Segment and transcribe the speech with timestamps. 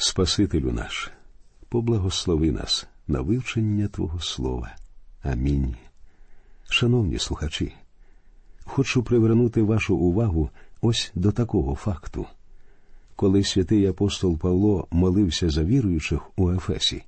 [0.00, 1.10] Спасителю наш,
[1.68, 4.76] поблагослови нас на вивчення Твого Слова.
[5.22, 5.74] Амінь.
[6.68, 7.72] Шановні слухачі,
[8.64, 10.50] хочу привернути вашу увагу
[10.80, 12.26] ось до такого факту.
[13.16, 17.02] Коли святий апостол Павло молився за віруючих у Ефесі,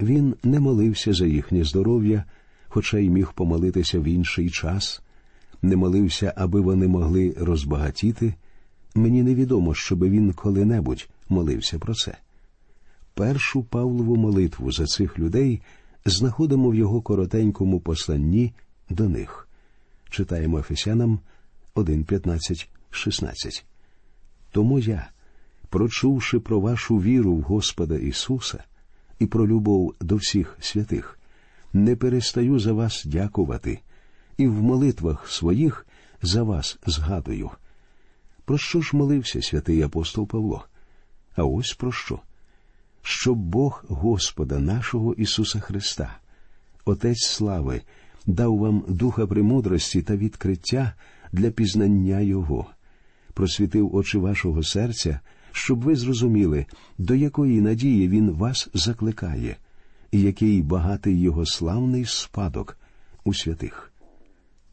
[0.00, 2.24] він не молився за їхнє здоров'я,
[2.68, 5.02] хоча й міг помолитися в інший час,
[5.62, 8.34] не молився, аби вони могли розбагатіти.
[8.94, 12.16] Мені невідомо, щоби він коли-небудь молився про це.
[13.18, 15.62] Першу Павлову молитву за цих людей
[16.04, 18.52] знаходимо в його коротенькому посланні
[18.90, 19.48] до них.
[20.10, 21.20] Читаємо Ефесянам
[21.74, 23.64] 1, 15, 16.
[24.52, 25.10] Тому я,
[25.68, 28.64] прочувши про вашу віру в Господа Ісуса
[29.18, 31.18] і про любов до всіх святих,
[31.72, 33.80] не перестаю за вас дякувати,
[34.36, 35.86] і в молитвах своїх
[36.22, 37.50] за вас згадую.
[38.44, 40.64] Про що ж молився святий апостол Павло?
[41.36, 42.20] А ось про що?
[43.10, 46.18] Щоб Бог Господа нашого Ісуса Христа,
[46.84, 47.80] Отець слави,
[48.26, 50.92] дав вам духа премудрості та відкриття
[51.32, 52.66] для пізнання Його,
[53.34, 55.20] просвітив очі вашого серця,
[55.52, 56.66] щоб ви зрозуміли,
[56.98, 59.56] до якої надії Він вас закликає,
[60.10, 62.78] і який багатий його славний спадок
[63.24, 63.92] у святих.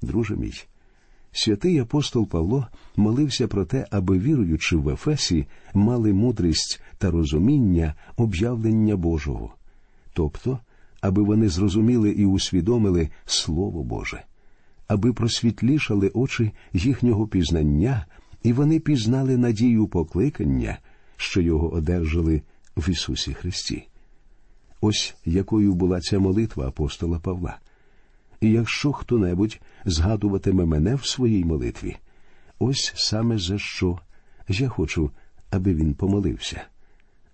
[0.02, 0.64] Друже мій,
[1.36, 8.96] святий апостол Павло молився про те, аби віруючи в Ефесі, мали мудрість та розуміння об'явлення
[8.96, 9.54] Божого,
[10.14, 10.60] тобто,
[11.02, 14.24] аби вони зрозуміли і усвідомили Слово Боже,
[14.88, 18.06] аби просвітлішали очі їхнього пізнання,
[18.44, 20.78] і вони пізнали надію покликання,
[21.18, 22.42] що його одержали
[22.78, 23.88] в Ісусі Христі.
[24.82, 27.58] Ось якою була ця молитва апостола Павла.
[28.42, 31.96] І якщо хто небудь згадуватиме мене в своїй молитві,
[32.60, 34.00] ось саме за що
[34.48, 35.12] я хочу,
[35.52, 36.62] аби він помолився,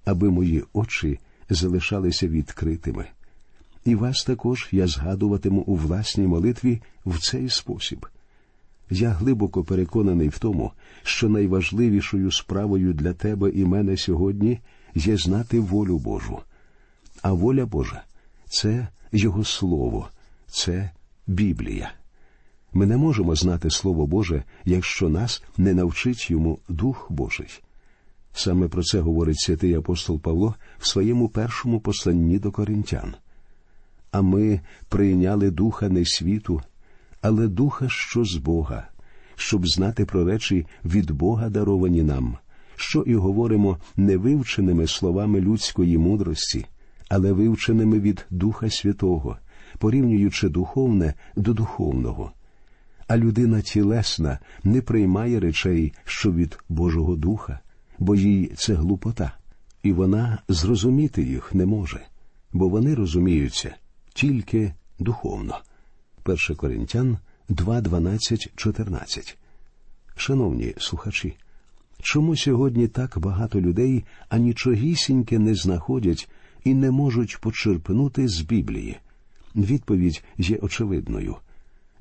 [0.06, 3.06] аби мої очі залишалися відкритими.
[3.86, 8.06] І вас також я згадуватиму у власній молитві в цей спосіб.
[8.90, 10.72] Я глибоко переконаний в тому,
[11.04, 14.60] що найважливішою справою для тебе і мене сьогодні
[14.96, 16.40] є знати волю Божу.
[17.22, 18.04] А воля Божа
[18.50, 20.10] це Його Слово,
[20.52, 20.92] це
[21.28, 21.92] Біблія.
[22.74, 27.62] Ми не можемо знати Слово Боже, якщо нас не навчить йому Дух Божий.
[28.34, 33.14] Саме про це говорить святий апостол Павло в своєму першому посланні до коринтян.
[34.12, 36.62] А ми прийняли духа не світу,
[37.22, 38.88] але духа, що з Бога,
[39.36, 42.38] щоб знати про речі від Бога даровані нам,
[42.76, 46.66] що і говоримо невивченими словами людської мудрості,
[47.10, 49.38] але вивченими від Духа Святого,
[49.82, 52.32] порівнюючи духовне до духовного.
[53.08, 57.60] А людина тілесна не приймає речей, що від Божого Духа,
[58.00, 59.38] бо їй це глупота,
[59.84, 62.00] і вона зрозуміти їх не може,
[62.54, 63.76] бо вони розуміються
[64.14, 65.60] тільки духовно.
[66.26, 67.18] 1 Коринтян
[67.50, 69.38] 2, 12, 14.
[70.16, 71.38] Шановні слухачі,
[72.02, 76.30] чому сьогодні так багато людей анічогісіньке не знаходять
[76.64, 79.00] і не можуть почерпнути з Біблії?
[79.56, 81.36] Відповідь є очевидною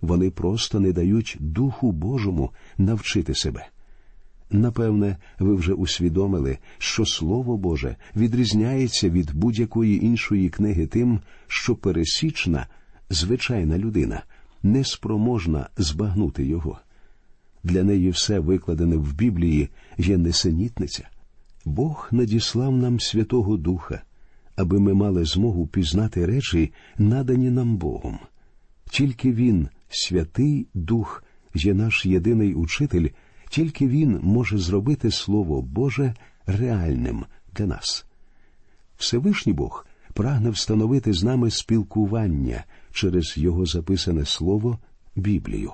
[0.01, 3.67] вони просто не дають Духу Божому навчити себе.
[4.51, 12.67] Напевне, ви вже усвідомили, що Слово Боже відрізняється від будь-якої іншої книги тим, що пересічна,
[13.11, 14.23] звичайна людина
[14.63, 16.79] неспроможна збагнути його.
[17.65, 19.69] Для неї все викладене в Біблії
[19.99, 21.09] є несенітниця.
[21.65, 24.03] Бог надіслав нам Святого Духа,
[24.61, 28.19] аби ми мали змогу пізнати речі, надані нам Богом.
[28.91, 33.09] Тільки Він, Святий Дух, є наш єдиний учитель,
[33.51, 36.15] тільки Він може зробити Слово Боже
[36.47, 37.25] реальним
[37.57, 38.07] для нас.
[38.97, 44.79] Всевишній Бог прагне встановити з нами спілкування через його записане слово
[45.17, 45.73] Біблію.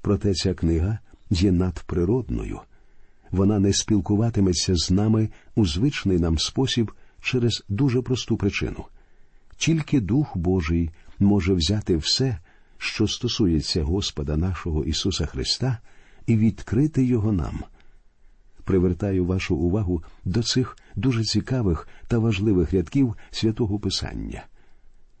[0.00, 0.98] Проте ця книга
[1.30, 2.60] є надприродною.
[3.30, 6.92] Вона не спілкуватиметься з нами у звичний нам спосіб
[7.24, 8.84] через дуже просту причину.
[9.56, 12.38] Тільки Дух Божий може взяти все,
[12.78, 15.78] що стосується Господа нашого Ісуса Христа,
[16.26, 17.64] і відкрити його нам.
[18.64, 24.44] Привертаю вашу увагу до цих дуже цікавих та важливих рядків святого Писання.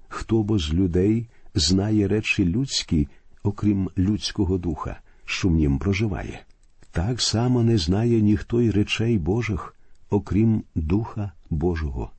[0.08, 3.08] Хто бо з людей знає речі людські,
[3.42, 6.42] окрім людського духа, що в нім проживає,
[6.90, 9.73] так само не знає ніхто й речей Божих,
[10.14, 12.10] окрім Духа Божого.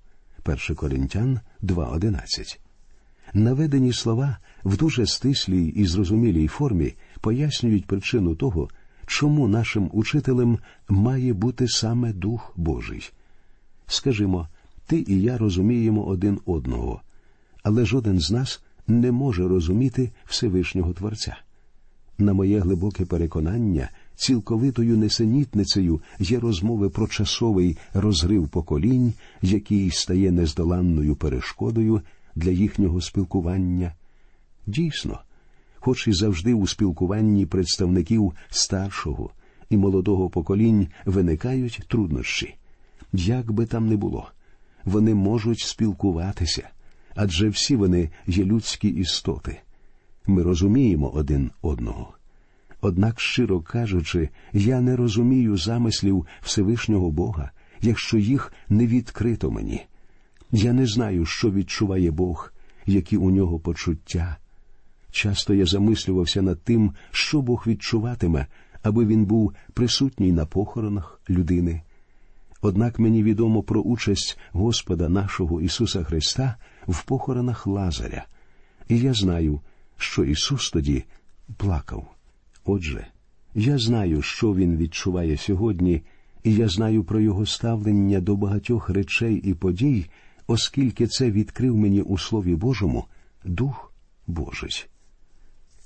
[0.45, 2.59] 1 Коринтян 2.11
[3.33, 8.69] Наведені слова в дуже стислій і зрозумілій формі пояснюють причину того,
[9.05, 10.59] чому нашим учителем
[10.89, 13.11] має бути саме Дух Божий.
[13.87, 14.47] Скажімо,
[14.87, 17.01] ти і я розуміємо один одного,
[17.63, 21.37] але жоден з нас не може розуміти Всевишнього Творця.
[22.17, 31.15] На моє глибоке переконання, цілковитою несенітницею є розмови про часовий розрив поколінь, який стає нездоланною
[31.15, 32.01] перешкодою
[32.35, 33.93] для їхнього спілкування.
[34.67, 35.19] Дійсно,
[35.75, 39.29] хоч і завжди у спілкуванні представників старшого
[39.69, 42.55] і молодого поколінь виникають труднощі.
[43.13, 44.27] Як би там не було,
[44.85, 46.69] вони можуть спілкуватися,
[47.15, 49.59] адже всі вони є людські істоти.
[50.27, 52.14] Ми розуміємо один одного.
[52.87, 57.51] Однак, щиро кажучи, я не розумію замислів Всевишнього Бога,
[57.81, 59.85] якщо їх не відкрито мені.
[60.51, 62.53] Я не знаю, що відчуває Бог,
[62.85, 64.37] які у нього почуття.
[65.11, 68.47] Часто я замислювався над тим, що Бог відчуватиме,
[68.83, 71.81] аби він був присутній на похоронах людини.
[72.61, 76.55] Однак мені відомо про участь Господа нашого Ісуса Христа
[76.87, 78.25] в похоронах Лазаря,
[78.87, 79.61] і я знаю,
[79.97, 81.03] що Ісус тоді
[81.57, 82.14] плакав.
[82.65, 83.07] Отже,
[83.55, 86.01] я знаю, що Він відчуває сьогодні,
[86.43, 90.05] і я знаю про Його ставлення до багатьох речей і подій,
[90.47, 93.05] оскільки це відкрив мені у Слові Божому
[93.45, 93.93] Дух
[94.27, 94.85] Божий.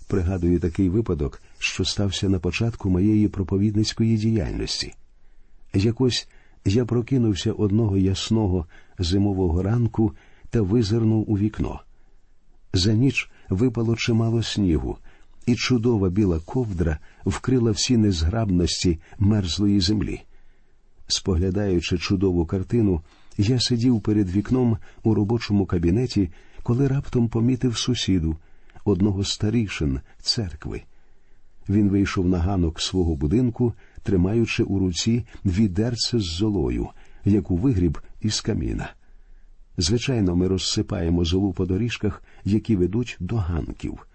[0.07, 4.93] Пригадую такий випадок, що стався на початку моєї проповідницької діяльності.
[5.73, 6.27] Якось
[6.65, 8.65] я прокинувся одного ясного
[8.99, 10.13] зимового ранку
[10.49, 11.81] та визирнув у вікно.
[12.73, 14.97] За ніч випало чимало снігу,
[15.49, 20.21] і чудова біла ковдра вкрила всі незграбності мерзлої землі.
[21.07, 23.01] Споглядаючи чудову картину,
[23.37, 26.29] я сидів перед вікном у робочому кабінеті,
[26.63, 28.37] коли раптом помітив сусіду,
[28.85, 30.81] одного з старішин церкви.
[31.69, 33.73] Він вийшов на ганок свого будинку,
[34.03, 36.87] тримаючи у руці відерце з золою,
[37.25, 38.93] яку вигріб із каміна.
[39.77, 44.08] Звичайно, ми розсипаємо золу по доріжках, які ведуть до ганків.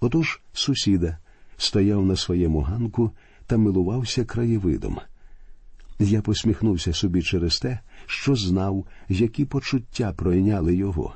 [0.00, 1.18] Отож сусіда
[1.56, 3.10] стояв на своєму ганку
[3.46, 4.98] та милувався краєвидом.
[5.98, 11.14] Я посміхнувся собі через те, що знав, які почуття пройняли його,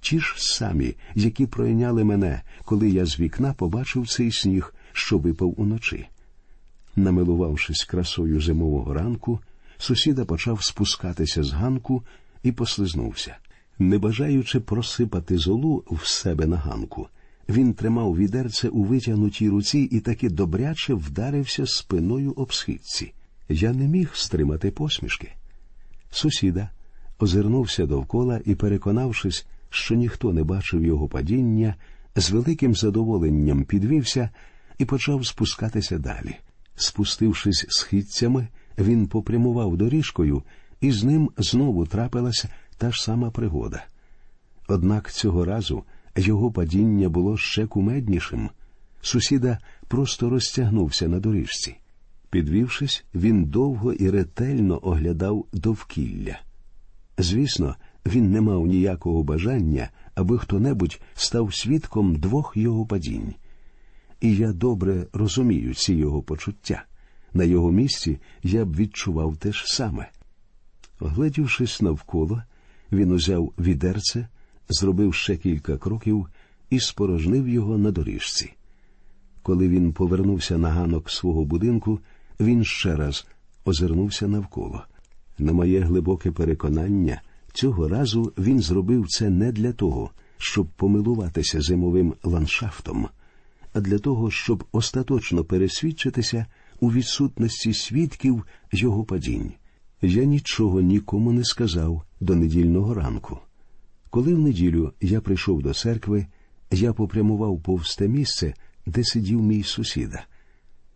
[0.00, 5.60] ті ж самі, які пройняли мене, коли я з вікна побачив цей сніг, що випав
[5.60, 6.08] уночі.
[6.96, 9.40] Намилувавшись красою зимового ранку,
[9.78, 12.02] сусіда почав спускатися з ганку
[12.42, 13.36] і послизнувся.
[13.78, 17.08] Не бажаючи просипати золу в себе на ганку,
[17.50, 23.12] він тримав відерце у витягнутій руці і таки добряче вдарився спиною об східці.
[23.48, 25.32] Я не міг стримати посмішки.
[26.10, 26.70] Сусіда
[27.18, 31.74] озирнувся довкола і, переконавшись, що ніхто не бачив його падіння,
[32.16, 34.30] з великим задоволенням підвівся
[34.78, 36.36] і почав спускатися далі.
[36.74, 38.48] Спустившись східцями,
[38.78, 40.42] він попрямував доріжкою,
[40.80, 42.48] і з ним знову трапилася
[42.78, 43.84] та ж сама пригода.
[44.68, 45.84] Однак цього разу
[46.16, 48.50] його падіння було ще кумеднішим.
[49.00, 49.58] Сусіда
[49.88, 51.76] просто розтягнувся на доріжці.
[52.30, 56.40] Підвівшись, він довго і ретельно оглядав довкілля.
[57.18, 57.76] Звісно,
[58.06, 63.34] він не мав ніякого бажання, аби хто небудь став свідком двох його падінь.
[64.20, 66.84] І я добре розумію ці його почуття.
[67.34, 70.08] На його місці я б відчував те ж саме.
[71.00, 72.42] Оглядівшись навколо,
[72.92, 74.28] він узяв відерце,
[74.72, 76.26] зробив ще кілька кроків
[76.70, 78.52] і спорожнив його на доріжці.
[79.42, 82.00] Коли він повернувся на ганок свого будинку,
[82.40, 83.26] він ще раз
[83.64, 84.84] озирнувся навколо.
[85.38, 87.22] На моє глибоке переконання,
[87.52, 93.08] цього разу він зробив це не для того, щоб помилуватися зимовим ландшафтом,
[93.72, 96.46] а для того, щоб остаточно пересвідчитися
[96.80, 99.52] у відсутності свідків його падінь.
[100.02, 103.38] Я нічого нікому не сказав до недільного ранку.
[104.10, 106.26] Коли в неділю я прийшов до церкви,
[106.70, 108.54] я попрямував повз те місце,
[108.86, 110.24] де сидів мій сусіда.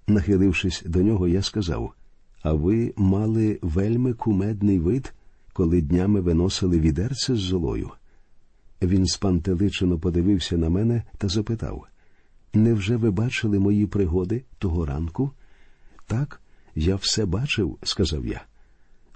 [0.06, 1.92] Нахилившись до нього, я сказав
[2.42, 5.14] А ви мали вельми кумедний вид,
[5.52, 7.90] коли днями виносили відерце з золою.
[8.82, 11.86] Він спантеличено подивився на мене та запитав
[12.54, 15.30] Невже ви бачили мої пригоди того ранку?
[16.06, 16.40] Так,
[16.74, 18.44] я все бачив, сказав я.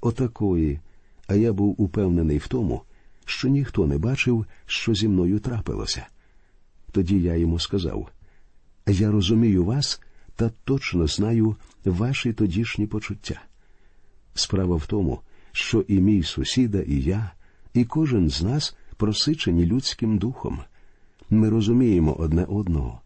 [0.00, 0.80] Отакої,
[1.26, 2.82] а я був упевнений в тому,
[3.28, 6.06] що ніхто не бачив, що зі мною трапилося.
[6.92, 8.08] Тоді я йому сказав
[8.86, 10.00] Я розумію вас
[10.36, 13.40] та точно знаю ваші тодішні почуття.
[14.34, 15.20] Справа в тому,
[15.52, 17.30] що і мій сусіда, і я,
[17.74, 20.58] і кожен з нас просичені людським духом.
[21.30, 23.00] Ми розуміємо одне одного.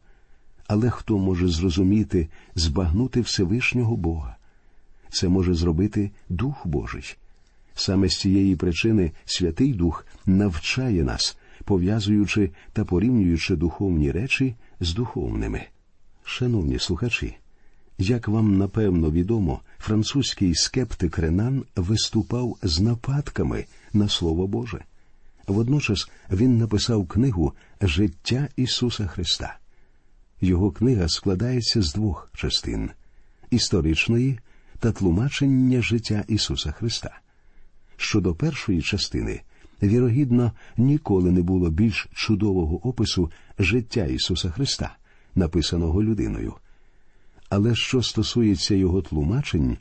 [0.66, 4.36] Але хто може зрозуміти, збагнути Всевишнього Бога?
[5.08, 7.16] Це може зробити Дух Божий.
[7.74, 15.62] Саме з цієї причини Святий Дух навчає нас, пов'язуючи та порівнюючи духовні речі з духовними.
[16.24, 17.36] Шановні слухачі,
[17.98, 24.84] як вам напевно відомо, французький скептик Ренан виступав з нападками на Слово Боже.
[25.46, 29.58] Водночас він написав книгу Життя Ісуса Христа.
[30.40, 32.90] Його книга складається з двох частин
[33.50, 34.38] історичної
[34.78, 37.20] та тлумачення життя Ісуса Христа.
[38.02, 39.40] Щодо першої частини,
[39.82, 44.96] вірогідно, ніколи не було більш чудового опису життя Ісуса Христа,
[45.34, 46.54] написаного людиною.
[47.48, 49.76] Але що стосується його тлумачень,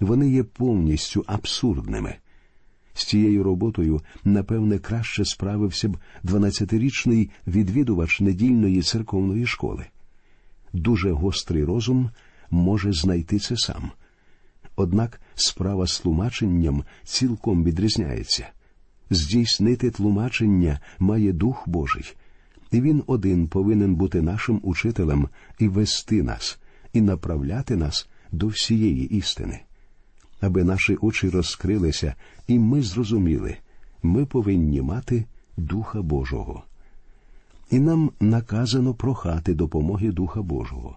[0.00, 2.14] вони є повністю абсурдними.
[2.94, 9.86] З цією роботою, напевне, краще справився б 12-річний відвідувач недільної церковної школи.
[10.72, 12.10] Дуже гострий розум
[12.50, 13.90] може знайти це сам.
[14.76, 18.48] Однак справа з тлумаченням цілком відрізняється.
[19.10, 22.16] Здійснити тлумачення має Дух Божий,
[22.70, 25.28] і він один повинен бути нашим учителем
[25.58, 26.58] і вести нас,
[26.92, 29.60] і направляти нас до всієї істини.
[30.40, 32.14] Аби наші очі розкрилися,
[32.48, 33.56] і ми зрозуміли,
[34.02, 35.24] ми повинні мати
[35.56, 36.64] Духа Божого.
[37.70, 40.96] І нам наказано прохати допомоги Духа Божого.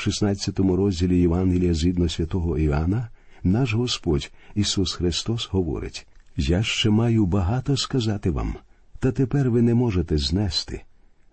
[0.00, 3.08] В 16 розділі Євангелія згідно святого Іоанна
[3.42, 8.54] наш Господь Ісус Христос говорить: Я ще маю багато сказати вам,
[8.98, 10.82] та тепер ви не можете знести.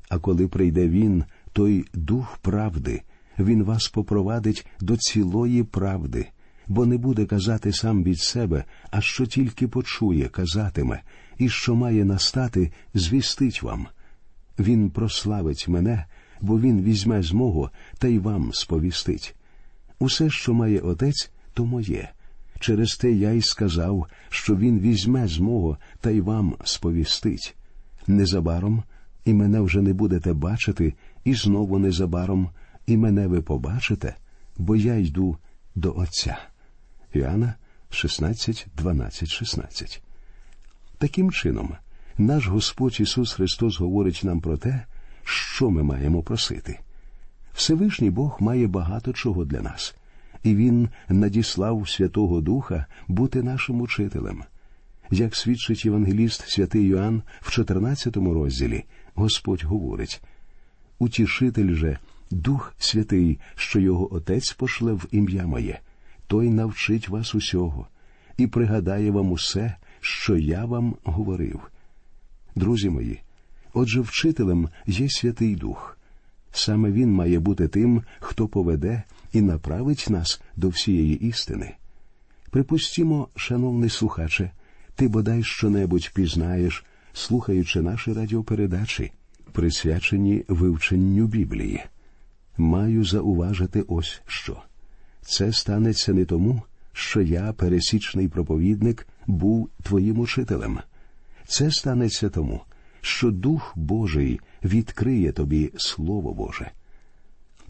[0.09, 3.01] А коли прийде Він, той Дух правди,
[3.39, 6.27] Він вас попровадить до цілої правди,
[6.67, 11.01] бо не буде казати сам від себе, а що тільки почує, казатиме,
[11.37, 13.87] і що має настати, звістить вам.
[14.59, 16.05] Він прославить мене,
[16.41, 19.35] бо він візьме з мого та й вам сповістить.
[19.99, 22.09] Усе, що має отець, то моє.
[22.59, 27.55] Через те я й сказав, що він візьме з мого та й вам сповістить.
[28.07, 28.83] Незабаром
[29.25, 32.49] і мене вже не будете бачити, і знову незабаром
[32.85, 34.15] і мене ви побачите,
[34.57, 35.37] бо я йду
[35.75, 36.37] до Отця.
[37.13, 37.53] Іоанна
[37.89, 40.01] 16, 12, 16.
[40.97, 41.75] Таким чином,
[42.17, 44.85] наш Господь Ісус Христос говорить нам про те,
[45.27, 46.79] що ми маємо просити.
[47.53, 49.95] Всевишній Бог має багато чого для нас,
[50.43, 54.43] і Він надіслав Святого Духа бути нашим учителем.
[55.11, 58.83] Як свідчить євангеліст святий Йоанн в 14 розділі,
[59.15, 60.21] Господь говорить
[60.99, 61.97] Утішитель же,
[62.31, 65.79] Дух Святий, що його Отець пошле в ім'я моє,
[66.27, 67.87] той навчить вас усього
[68.37, 71.71] і пригадає вам усе, що я вам говорив.
[72.55, 73.21] Друзі мої,
[73.77, 75.97] отже, вчителем є Святий Дух.
[76.51, 79.03] Саме він має бути тим, хто поведе
[79.33, 81.73] і направить нас до всієї істини.
[82.51, 84.51] Припустімо, шановний слухаче,
[84.95, 89.11] ти бодай щонебудь пізнаєш, слухаючи наші радіопередачі,
[89.51, 91.83] присвячені вивченню Біблії.
[92.57, 94.57] Маю зауважити ось що.
[95.21, 96.61] Це станеться не тому,
[96.93, 100.79] що я, пересічний проповідник, був твоїм учителем.
[101.47, 102.61] Це станеться тому,
[103.07, 106.71] що Дух Божий відкриє тобі Слово Боже.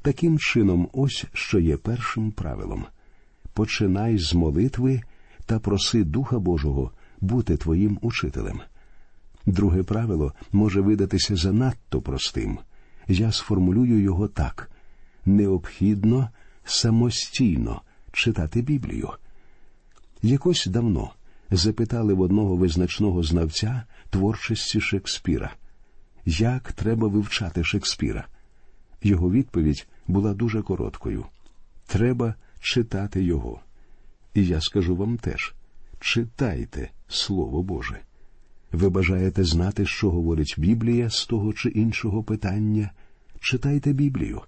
[0.01, 2.85] Таким чином, ось що є першим правилом
[3.53, 5.01] починай з молитви
[5.45, 6.91] та проси Духа Божого
[7.21, 8.59] бути твоїм учителем.
[9.45, 12.59] Друге правило може видатися занадто простим.
[13.07, 14.71] Я сформулюю його так
[15.25, 16.29] необхідно
[16.65, 19.09] самостійно читати Біблію.
[20.21, 21.11] Якось давно
[21.51, 25.53] запитали в одного визначного знавця творчості Шекспіра,
[26.25, 28.27] як треба вивчати Шекспіра.
[29.03, 31.25] Його відповідь була дуже короткою
[31.87, 33.59] треба читати його.
[34.33, 35.53] І я скажу вам теж
[35.99, 37.99] читайте Слово Боже.
[38.71, 42.91] Ви бажаєте знати, що говорить Біблія з того чи іншого питання?
[43.39, 44.41] Читайте Біблію.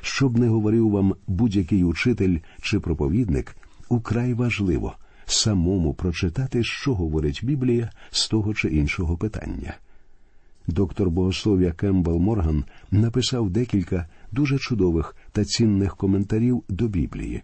[0.00, 3.56] Щоб не говорив вам будь-який учитель чи проповідник,
[3.88, 4.94] украй важливо
[5.32, 9.74] самому прочитати, що говорить Біблія з того чи іншого питання.
[10.66, 17.42] Доктор богослов'я Кембл Морган написав декілька дуже чудових та цінних коментарів до Біблії.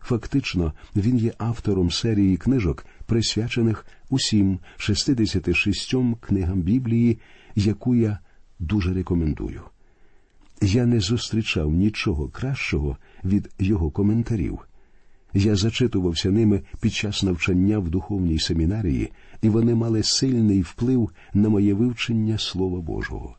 [0.00, 7.18] Фактично, він є автором серії книжок, присвячених усім 66 книгам Біблії,
[7.54, 8.18] яку я
[8.58, 9.62] дуже рекомендую.
[10.62, 14.58] Я не зустрічав нічого кращого від його коментарів.
[15.34, 19.10] Я зачитувався ними під час навчання в духовній семінарії,
[19.42, 23.36] і вони мали сильний вплив на моє вивчення Слова Божого.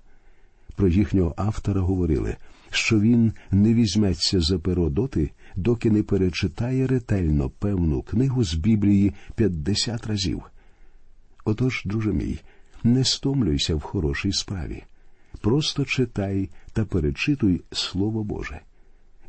[0.76, 2.36] Про їхнього автора говорили,
[2.70, 9.14] що він не візьметься за перо доти, доки не перечитає ретельно певну книгу з Біблії
[9.36, 10.44] 50 разів.
[11.46, 12.40] Отож, друже мій,
[12.84, 14.84] не стомлюйся в хорошій справі.
[15.42, 18.62] Просто читай та перечитуй Слово Боже.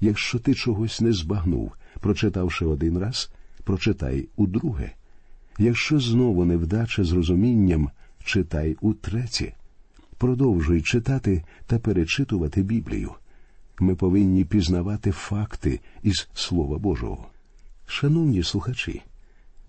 [0.04, 3.30] Якщо ти чогось не збагнув, прочитавши один раз,
[3.64, 4.90] прочитай удруге.
[5.58, 7.90] Якщо знову невдача з розумінням,
[8.24, 9.52] читай утретє.
[10.18, 13.10] Продовжуй читати та перечитувати Біблію.
[13.80, 17.26] Ми повинні пізнавати факти із Слова Божого.
[17.86, 19.02] Шановні слухачі,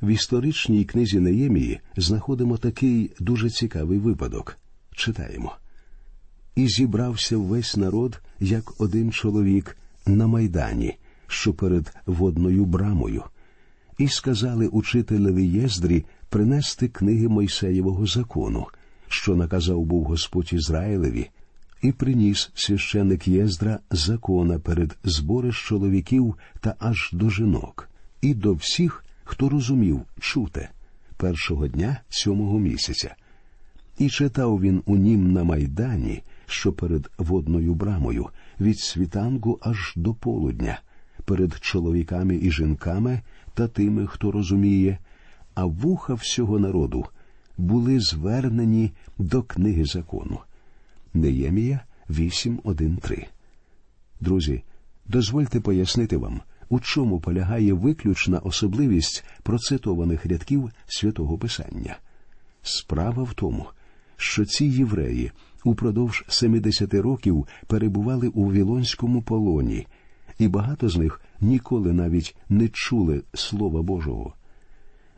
[0.02, 4.58] в історичній книзі Неємії знаходимо такий дуже цікавий випадок.
[4.92, 5.56] Читаємо.
[6.56, 10.98] І зібрався весь народ, як один чоловік, на майдані,
[11.28, 13.24] що перед водною брамою,
[13.98, 18.66] і сказали учителеві Єздрі принести книги Мойсеєвого закону,
[19.08, 21.30] що наказав був Господь Ізраїлеві,
[21.82, 27.90] і приніс священик Єздра закона перед збориш чоловіків та аж до жінок,
[28.22, 30.70] і до всіх, хто розумів чуте,
[31.18, 33.16] першого дня сьомого місяця.
[33.98, 40.14] І читав він у нім на майдані, що перед водною брамою, від світанку аж до
[40.14, 40.80] полудня,
[41.26, 43.22] перед чоловіками і жінками
[43.54, 44.98] та тими, хто розуміє,
[45.54, 47.06] а вуха всього народу
[47.58, 50.40] були звернені до книги закону.
[51.14, 53.26] Неємія 8.1.3
[54.22, 54.64] Друзі,
[55.06, 61.98] дозвольте пояснити вам, у чому полягає виключна особливість процитованих рядків святого Писання.
[62.62, 63.66] Справа в тому,
[64.18, 65.32] що ці євреї
[65.66, 69.88] упродовж 70 років перебували у Вілонському полоні,
[70.40, 74.34] і багато з них ніколи навіть не чули Слова Божого.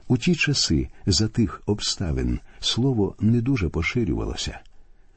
[0.07, 4.59] У ті часи за тих обставин слово не дуже поширювалося.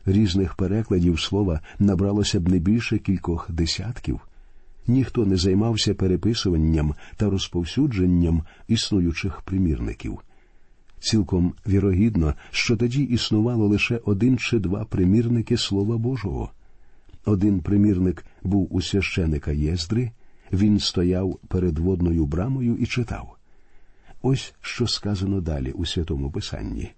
[0.07, 4.21] Різних перекладів слова набралося б не більше кількох десятків.
[4.87, 10.19] Ніхто не займався переписуванням та розповсюдженням існуючих примірників.
[11.00, 16.51] Цілком вірогідно, що тоді існувало лише один чи два примірники Слова Божого.
[17.25, 20.11] Один примірник був у священика Єздри,
[20.53, 23.37] він стояв перед водною брамою і читав.
[24.22, 26.90] Ось що сказано далі у Святому Писанні.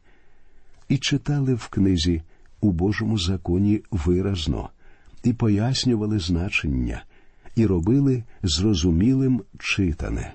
[0.88, 2.22] І читали в книзі
[2.60, 4.70] у Божому законі виразно,
[5.24, 7.04] і пояснювали значення,
[7.56, 10.32] і робили зрозумілим читане.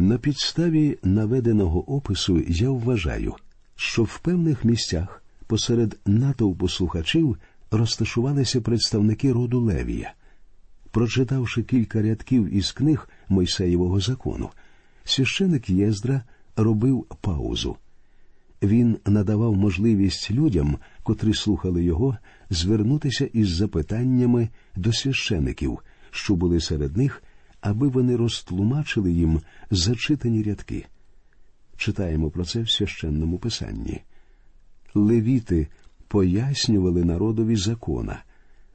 [0.00, 3.34] На підставі наведеного опису я вважаю,
[3.76, 7.36] що в певних місцях посеред натовпу слухачів
[7.70, 10.12] розташувалися представники роду Левія.
[10.90, 14.50] Прочитавши кілька рядків із книг Мойсеєвого закону,
[15.04, 16.22] священик Єздра
[16.56, 17.76] робив паузу.
[18.62, 22.16] Він надавав можливість людям, котрі слухали його,
[22.50, 25.78] звернутися із запитаннями до священиків,
[26.10, 27.22] що були серед них,
[27.60, 30.86] аби вони розтлумачили їм зачитані рядки.
[31.76, 34.00] Читаємо про це в священному писанні.
[34.94, 35.68] Левіти
[36.08, 38.22] пояснювали народові закона,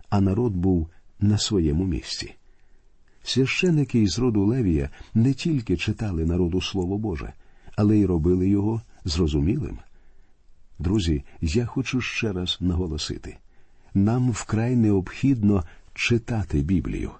[0.09, 2.35] а народ був на своєму місці.
[3.23, 7.33] Священики із роду Левія не тільки читали народу Слово Боже,
[7.75, 9.79] але й робили його зрозумілим.
[10.79, 13.37] Друзі, я хочу ще раз наголосити
[13.95, 17.11] нам вкрай необхідно читати Біблію.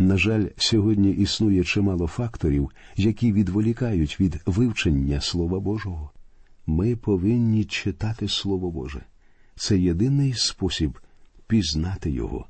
[0.00, 6.10] На жаль, сьогодні існує чимало факторів, які відволікають від вивчення Слова Божого.
[6.66, 9.00] Ми повинні читати Слово Боже.
[9.56, 10.98] Це єдиний спосіб
[11.46, 12.46] пізнати Його.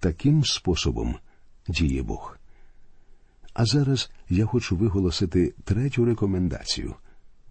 [0.00, 1.14] Таким способом
[1.68, 2.38] діє Бог.
[3.54, 6.94] А зараз я хочу виголосити третю рекомендацію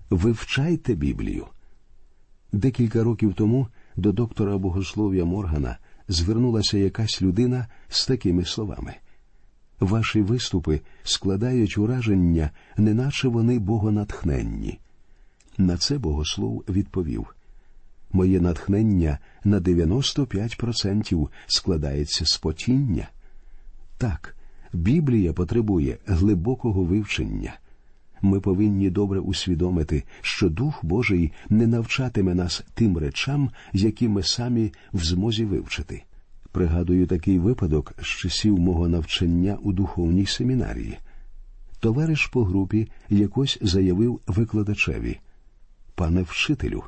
[0.10, 1.47] вивчайте Біблію.
[2.51, 5.77] Декілька років тому до доктора богослов'я Моргана
[6.08, 8.95] звернулася якась людина з такими словами.
[9.79, 14.79] Ваші виступи складають ураження, неначе вони богонатхненні.
[15.57, 17.35] На це богослов відповів
[18.15, 23.09] Моє натхнення на 95% складається з потіння.
[23.97, 24.35] Так,
[24.73, 27.53] Біблія потребує глибокого вивчення.
[28.21, 34.73] Ми повинні добре усвідомити, що Дух Божий не навчатиме нас тим речам, які ми самі
[34.93, 36.03] в змозі вивчити.
[36.55, 40.97] Пригадую такий випадок з часів мого навчання у духовній семінарії.
[41.79, 45.19] Товариш по групі якось заявив викладачеві
[45.95, 46.83] Пане вчителю,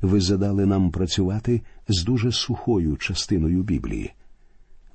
[0.00, 4.12] ви задали нам працювати з дуже сухою частиною Біблії.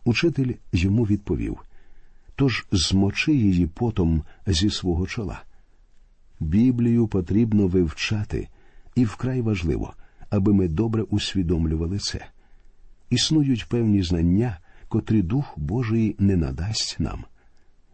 [0.05, 1.57] Учитель йому відповів
[2.35, 5.41] Тож змочи її потом зі свого чола.
[6.39, 8.47] Біблію потрібно вивчати,
[8.95, 9.93] і вкрай важливо,
[10.29, 12.25] аби ми добре усвідомлювали це.
[13.09, 17.23] Існують певні знання, котрі Дух Божий не надасть нам.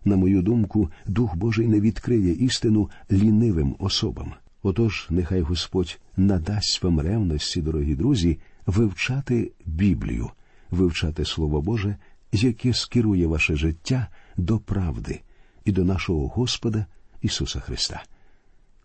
[0.06, 4.34] На мою думку, Дух Божий не відкриє істину лінивим особам.
[4.64, 10.30] Отож, нехай Господь надасть вам ревності, дорогі друзі, вивчати Біблію,
[10.72, 11.96] вивчати Слово Боже,
[12.32, 15.22] яке скерує ваше життя до правди
[15.66, 16.86] і до нашого Господа
[17.22, 18.04] Ісуса Христа.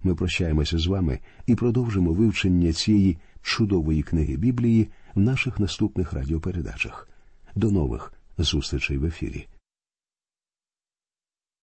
[0.02, 7.08] Ми прощаємося з вами і продовжимо вивчення цієї чудової книги Біблії в наших наступних радіопередачах.
[7.54, 9.48] До нових зустрічей в ефірі.